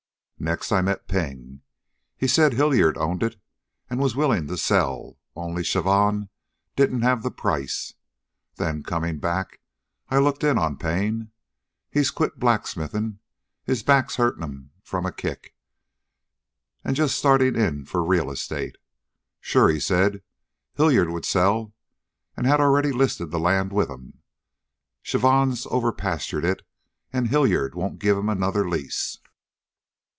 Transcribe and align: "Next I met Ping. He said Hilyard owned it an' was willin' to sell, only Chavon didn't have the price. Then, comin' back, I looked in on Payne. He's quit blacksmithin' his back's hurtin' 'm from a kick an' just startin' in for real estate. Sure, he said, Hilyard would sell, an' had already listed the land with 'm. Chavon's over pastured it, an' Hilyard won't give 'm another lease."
"Next 0.43 0.71
I 0.71 0.81
met 0.81 1.07
Ping. 1.07 1.61
He 2.17 2.25
said 2.27 2.53
Hilyard 2.53 2.97
owned 2.97 3.21
it 3.21 3.39
an' 3.91 3.99
was 3.99 4.15
willin' 4.15 4.47
to 4.47 4.57
sell, 4.57 5.19
only 5.35 5.61
Chavon 5.63 6.29
didn't 6.75 7.03
have 7.03 7.21
the 7.21 7.29
price. 7.29 7.93
Then, 8.55 8.81
comin' 8.81 9.19
back, 9.19 9.59
I 10.09 10.17
looked 10.17 10.43
in 10.43 10.57
on 10.57 10.77
Payne. 10.77 11.29
He's 11.91 12.09
quit 12.09 12.39
blacksmithin' 12.39 13.19
his 13.65 13.83
back's 13.83 14.15
hurtin' 14.15 14.43
'm 14.43 14.71
from 14.81 15.05
a 15.05 15.11
kick 15.11 15.53
an' 16.83 16.95
just 16.95 17.19
startin' 17.19 17.55
in 17.55 17.85
for 17.85 18.03
real 18.03 18.31
estate. 18.31 18.77
Sure, 19.41 19.69
he 19.69 19.79
said, 19.79 20.23
Hilyard 20.73 21.11
would 21.11 21.23
sell, 21.23 21.75
an' 22.35 22.45
had 22.45 22.59
already 22.59 22.91
listed 22.91 23.29
the 23.29 23.39
land 23.39 23.71
with 23.71 23.91
'm. 23.91 24.23
Chavon's 25.03 25.67
over 25.67 25.91
pastured 25.91 26.43
it, 26.45 26.63
an' 27.13 27.25
Hilyard 27.27 27.75
won't 27.75 27.99
give 27.99 28.17
'm 28.17 28.27
another 28.27 28.67
lease." 28.67 29.19